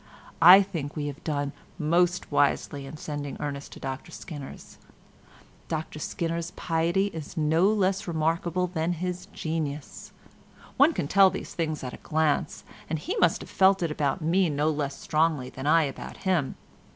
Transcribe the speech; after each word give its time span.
I 0.41 0.63
think 0.63 0.95
we 0.95 1.05
have 1.05 1.23
done 1.23 1.53
most 1.77 2.31
wisely 2.31 2.87
in 2.87 2.97
sending 2.97 3.37
Ernest 3.39 3.73
to 3.73 3.79
Dr 3.79 4.11
Skinner's. 4.11 4.79
Dr 5.67 5.99
Skinner's 5.99 6.49
piety 6.55 7.11
is 7.13 7.37
no 7.37 7.67
less 7.71 8.07
remarkable 8.07 8.65
than 8.65 8.93
his 8.93 9.27
genius. 9.27 10.11
One 10.75 10.93
can 10.93 11.07
tell 11.07 11.29
these 11.29 11.53
things 11.53 11.83
at 11.83 11.93
a 11.93 11.97
glance, 11.97 12.63
and 12.89 12.97
he 12.97 13.15
must 13.17 13.41
have 13.41 13.49
felt 13.51 13.83
it 13.83 13.91
about 13.91 14.21
me 14.23 14.49
no 14.49 14.71
less 14.71 14.97
strongly 14.97 15.51
than 15.51 15.67
I 15.67 15.83
about 15.83 16.17
him. 16.17 16.55